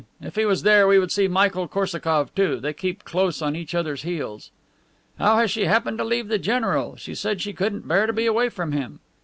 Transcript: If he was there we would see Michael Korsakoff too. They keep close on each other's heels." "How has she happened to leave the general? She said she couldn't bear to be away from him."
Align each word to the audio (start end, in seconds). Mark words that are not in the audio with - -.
If 0.19 0.35
he 0.35 0.45
was 0.45 0.63
there 0.63 0.87
we 0.87 0.97
would 0.97 1.11
see 1.11 1.27
Michael 1.27 1.67
Korsakoff 1.67 2.33
too. 2.33 2.59
They 2.59 2.73
keep 2.73 3.03
close 3.05 3.39
on 3.39 3.55
each 3.55 3.75
other's 3.75 4.01
heels." 4.01 4.49
"How 5.19 5.37
has 5.37 5.51
she 5.51 5.65
happened 5.65 5.99
to 5.99 6.03
leave 6.03 6.27
the 6.27 6.39
general? 6.39 6.95
She 6.95 7.13
said 7.13 7.39
she 7.39 7.53
couldn't 7.53 7.87
bear 7.87 8.07
to 8.07 8.13
be 8.13 8.25
away 8.25 8.49
from 8.49 8.71
him." 8.71 8.99